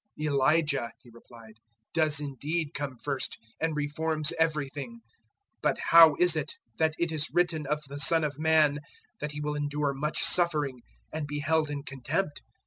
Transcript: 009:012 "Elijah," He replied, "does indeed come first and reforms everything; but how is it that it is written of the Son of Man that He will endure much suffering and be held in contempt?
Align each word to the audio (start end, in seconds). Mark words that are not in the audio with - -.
009:012 0.19 0.27
"Elijah," 0.33 0.91
He 1.03 1.09
replied, 1.11 1.53
"does 1.93 2.19
indeed 2.19 2.73
come 2.73 2.97
first 2.97 3.37
and 3.59 3.75
reforms 3.77 4.33
everything; 4.39 5.01
but 5.61 5.77
how 5.91 6.15
is 6.15 6.35
it 6.35 6.55
that 6.79 6.95
it 6.97 7.11
is 7.11 7.29
written 7.31 7.67
of 7.67 7.83
the 7.87 7.99
Son 7.99 8.23
of 8.23 8.39
Man 8.39 8.79
that 9.19 9.33
He 9.33 9.41
will 9.41 9.53
endure 9.53 9.93
much 9.93 10.23
suffering 10.23 10.81
and 11.13 11.27
be 11.27 11.37
held 11.37 11.69
in 11.69 11.83
contempt? 11.83 12.41